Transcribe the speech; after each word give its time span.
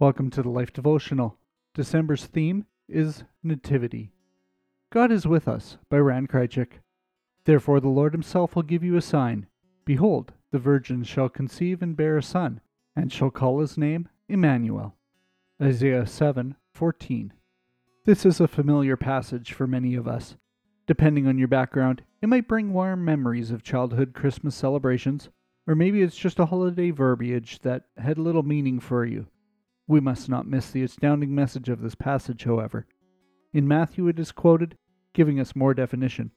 Welcome 0.00 0.30
to 0.30 0.42
the 0.42 0.48
Life 0.48 0.72
Devotional. 0.72 1.36
December's 1.74 2.24
theme 2.24 2.64
is 2.88 3.24
Nativity. 3.42 4.14
God 4.88 5.12
is 5.12 5.26
with 5.26 5.46
us 5.46 5.76
by 5.90 5.98
Rand 5.98 6.30
Kreycik. 6.30 6.80
Therefore 7.44 7.80
the 7.80 7.90
Lord 7.90 8.14
himself 8.14 8.56
will 8.56 8.62
give 8.62 8.82
you 8.82 8.96
a 8.96 9.02
sign. 9.02 9.46
Behold, 9.84 10.32
the 10.52 10.58
virgin 10.58 11.04
shall 11.04 11.28
conceive 11.28 11.82
and 11.82 11.98
bear 11.98 12.16
a 12.16 12.22
son, 12.22 12.62
and 12.96 13.12
shall 13.12 13.30
call 13.30 13.60
his 13.60 13.76
name 13.76 14.08
Immanuel. 14.26 14.96
Isaiah 15.60 16.06
7:14. 16.06 17.34
This 18.06 18.24
is 18.24 18.40
a 18.40 18.48
familiar 18.48 18.96
passage 18.96 19.52
for 19.52 19.66
many 19.66 19.94
of 19.96 20.08
us. 20.08 20.34
Depending 20.86 21.26
on 21.26 21.36
your 21.36 21.46
background, 21.46 22.00
it 22.22 22.30
might 22.30 22.48
bring 22.48 22.72
warm 22.72 23.04
memories 23.04 23.50
of 23.50 23.62
childhood 23.62 24.14
Christmas 24.14 24.54
celebrations, 24.54 25.28
or 25.66 25.74
maybe 25.74 26.00
it's 26.00 26.16
just 26.16 26.38
a 26.38 26.46
holiday 26.46 26.90
verbiage 26.90 27.58
that 27.58 27.84
had 27.98 28.16
little 28.16 28.42
meaning 28.42 28.80
for 28.80 29.04
you. 29.04 29.26
We 29.90 29.98
must 29.98 30.28
not 30.28 30.46
miss 30.46 30.70
the 30.70 30.84
astounding 30.84 31.34
message 31.34 31.68
of 31.68 31.80
this 31.80 31.96
passage, 31.96 32.44
however. 32.44 32.86
In 33.52 33.66
Matthew 33.66 34.06
it 34.06 34.20
is 34.20 34.30
quoted, 34.30 34.78
giving 35.14 35.40
us 35.40 35.56
more 35.56 35.74
definition. 35.74 36.30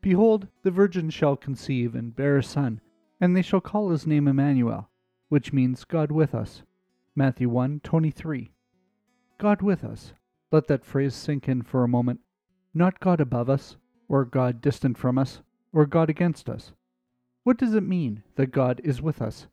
Behold, 0.00 0.48
the 0.62 0.70
virgin 0.70 1.10
shall 1.10 1.36
conceive 1.36 1.94
and 1.94 2.16
bear 2.16 2.38
a 2.38 2.42
son, 2.42 2.80
and 3.20 3.36
they 3.36 3.42
shall 3.42 3.60
call 3.60 3.90
his 3.90 4.06
name 4.06 4.26
Immanuel, 4.26 4.88
which 5.28 5.52
means 5.52 5.84
God 5.84 6.10
with 6.10 6.34
us. 6.34 6.62
Matthew 7.14 7.50
1:23. 7.50 8.52
God 9.36 9.60
with 9.60 9.84
us. 9.84 10.14
Let 10.50 10.66
that 10.68 10.86
phrase 10.86 11.14
sink 11.14 11.46
in 11.46 11.60
for 11.60 11.84
a 11.84 11.88
moment. 11.88 12.20
Not 12.72 13.00
God 13.00 13.20
above 13.20 13.50
us, 13.50 13.76
or 14.08 14.24
God 14.24 14.62
distant 14.62 14.96
from 14.96 15.18
us, 15.18 15.42
or 15.74 15.84
God 15.84 16.08
against 16.08 16.48
us. 16.48 16.72
What 17.42 17.58
does 17.58 17.74
it 17.74 17.82
mean 17.82 18.22
that 18.36 18.46
God 18.46 18.80
is 18.82 19.02
with 19.02 19.20
us? 19.20 19.46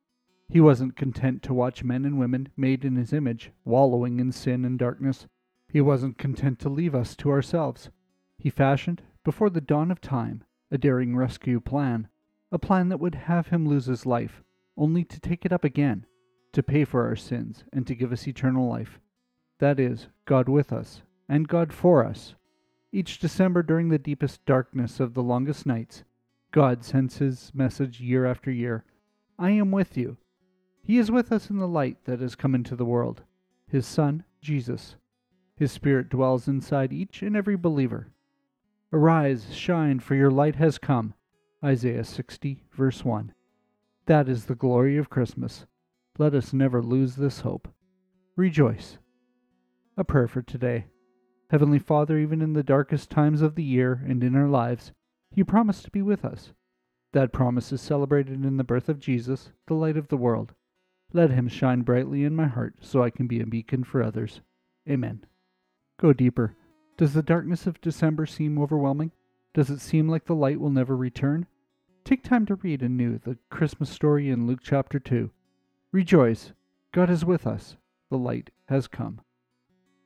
He 0.48 0.62
wasn't 0.62 0.96
content 0.96 1.42
to 1.44 1.54
watch 1.54 1.84
men 1.84 2.06
and 2.06 2.20
women 2.20 2.50
made 2.56 2.86
in 2.86 2.96
his 2.96 3.12
image 3.12 3.52
wallowing 3.64 4.20
in 4.20 4.32
sin 4.32 4.64
and 4.64 4.78
darkness. 4.78 5.28
He 5.68 5.82
wasn't 5.82 6.18
content 6.18 6.60
to 6.60 6.70
leave 6.70 6.94
us 6.94 7.16
to 7.18 7.32
ourselves. 7.32 7.90
He 8.38 8.50
fashioned, 8.50 9.02
before 9.24 9.50
the 9.50 9.60
dawn 9.60 9.90
of 9.90 10.00
time, 10.00 10.44
a 10.70 10.78
daring 10.78 11.16
rescue 11.16 11.60
plan, 11.60 12.08
a 12.52 12.60
plan 12.60 12.90
that 12.90 13.00
would 13.00 13.16
have 13.16 13.48
him 13.48 13.68
lose 13.68 13.88
his 13.88 14.06
life, 14.06 14.44
only 14.78 15.04
to 15.04 15.20
take 15.20 15.46
it 15.46 15.52
up 15.52 15.64
again, 15.64 16.06
to 16.54 16.62
pay 16.62 16.86
for 16.86 17.06
our 17.06 17.16
sins, 17.16 17.64
and 17.74 17.88
to 17.88 17.96
give 17.96 18.12
us 18.12 18.28
eternal 18.28 18.70
life. 18.70 19.00
That 19.60 19.80
is, 19.80 20.08
God 20.26 20.48
with 20.48 20.72
us, 20.72 21.02
and 21.28 21.48
God 21.48 21.74
for 21.74 22.06
us. 22.06 22.36
Each 22.92 23.20
December, 23.20 23.64
during 23.64 23.90
the 23.90 23.98
deepest 23.98 24.46
darkness 24.46 25.00
of 25.00 25.16
the 25.16 25.24
longest 25.24 25.66
nights, 25.66 26.04
God 26.52 26.86
sends 26.86 27.18
his 27.18 27.52
message 27.54 28.00
year 28.00 28.26
after 28.26 28.52
year 28.52 28.86
I 29.38 29.50
am 29.50 29.72
with 29.72 29.98
you. 29.98 30.18
He 30.86 31.00
is 31.00 31.10
with 31.10 31.32
us 31.32 31.50
in 31.50 31.58
the 31.58 31.68
light 31.68 31.98
that 32.06 32.20
has 32.20 32.36
come 32.36 32.54
into 32.54 32.76
the 32.76 32.86
world, 32.86 33.24
His 33.68 33.88
Son, 33.88 34.24
Jesus. 34.40 34.96
His 35.58 35.72
Spirit 35.72 36.10
dwells 36.10 36.48
inside 36.48 36.94
each 36.94 37.24
and 37.24 37.36
every 37.36 37.56
believer. 37.58 38.12
Arise, 38.94 39.52
shine, 39.52 40.00
for 40.00 40.14
your 40.14 40.30
light 40.30 40.58
has 40.58 40.78
come. 40.78 41.16
Isaiah 41.64 42.04
60, 42.04 42.64
verse 42.72 43.04
1. 43.04 43.34
That 44.06 44.30
is 44.30 44.46
the 44.46 44.54
glory 44.54 44.96
of 44.98 45.10
Christmas. 45.10 45.66
Let 46.20 46.36
us 46.36 46.54
never 46.54 46.84
lose 46.84 47.16
this 47.16 47.40
hope. 47.40 47.68
Rejoice. 48.36 49.00
A 49.98 50.04
prayer 50.04 50.28
for 50.28 50.44
today. 50.44 50.86
Heavenly 51.50 51.80
Father, 51.80 52.20
even 52.20 52.44
in 52.44 52.54
the 52.54 52.62
darkest 52.62 53.10
times 53.10 53.42
of 53.42 53.56
the 53.56 53.64
year 53.64 54.04
and 54.08 54.24
in 54.24 54.36
our 54.36 54.48
lives, 54.48 54.92
you 55.34 55.46
promise 55.46 55.82
to 55.82 55.90
be 55.90 56.04
with 56.04 56.24
us. 56.24 56.54
That 57.14 57.34
promise 57.34 57.72
is 57.72 57.82
celebrated 57.82 58.46
in 58.46 58.58
the 58.58 58.64
birth 58.64 58.88
of 58.88 59.00
Jesus, 59.00 59.50
the 59.66 59.74
light 59.74 59.98
of 59.98 60.10
the 60.10 60.18
world. 60.18 60.54
Let 61.16 61.32
him 61.32 61.48
shine 61.48 61.84
brightly 61.84 62.26
in 62.26 62.36
my 62.36 62.48
heart 62.48 62.76
so 62.82 63.02
I 63.02 63.10
can 63.10 63.26
be 63.26 63.40
a 63.40 63.46
beacon 63.46 63.86
for 63.86 64.04
others. 64.04 64.42
Amen. 64.86 65.26
Go 65.98 66.12
deeper. 66.12 66.58
Does 66.98 67.14
the 67.14 67.24
darkness 67.24 67.66
of 67.66 67.80
December 67.80 68.26
seem 68.26 68.60
overwhelming? 68.60 69.14
Does 69.54 69.70
it 69.70 69.80
seem 69.80 70.10
like 70.10 70.26
the 70.26 70.36
light 70.36 70.60
will 70.60 70.72
never 70.72 70.98
return? 70.98 71.48
Take 72.04 72.22
time 72.22 72.46
to 72.48 72.56
read 72.56 72.84
anew 72.84 73.18
the 73.18 73.38
Christmas 73.50 73.90
story 73.90 74.30
in 74.30 74.46
Luke 74.46 74.60
chapter 74.62 75.00
2. 75.00 75.32
Rejoice! 75.94 76.52
God 76.92 77.10
is 77.10 77.24
with 77.24 77.48
us. 77.48 77.78
The 78.10 78.18
light 78.18 78.50
has 78.66 78.90
come. 78.90 79.22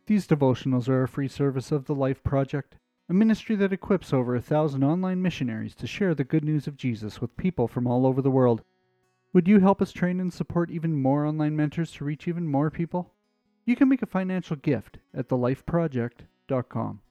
These 0.06 0.28
devotionals 0.28 0.88
are 0.88 1.02
a 1.02 1.08
free 1.08 1.28
service 1.28 1.72
of 1.72 1.86
the 1.86 1.96
Life 1.96 2.22
Project, 2.22 2.76
a 3.10 3.16
ministry 3.16 3.56
that 3.56 3.74
equips 3.74 4.14
over 4.14 4.36
a 4.36 4.42
thousand 4.44 4.84
online 4.84 5.24
missionaries 5.24 5.74
to 5.74 5.88
share 5.88 6.14
the 6.14 6.24
good 6.24 6.46
news 6.46 6.68
of 6.68 6.78
Jesus 6.78 7.20
with 7.20 7.36
people 7.36 7.68
from 7.68 7.88
all 7.88 8.06
over 8.06 8.22
the 8.22 8.30
world. 8.30 8.62
Would 9.32 9.48
you 9.48 9.60
help 9.60 9.80
us 9.80 9.92
train 9.92 10.20
and 10.20 10.34
support 10.34 10.72
even 10.72 11.00
more 11.00 11.24
online 11.24 11.56
mentors 11.56 11.92
to 11.94 12.04
reach 12.04 12.28
even 12.28 12.48
more 12.48 12.72
people? 12.72 13.14
You 13.64 13.76
can 13.76 13.88
make 13.88 14.02
a 14.02 14.08
financial 14.08 14.56
gift 14.56 14.98
at 15.14 15.28
thelifeproject.com. 15.28 17.02